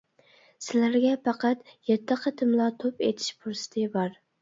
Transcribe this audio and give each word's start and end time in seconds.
سىلەرگە 0.67 1.11
پەقەت 1.27 1.71
يەتتە 1.91 2.19
قېتىملا 2.25 2.73
توپ 2.83 3.07
ئېتىش 3.11 3.33
پۇرسىتى 3.41 3.91
بار. 3.99 4.23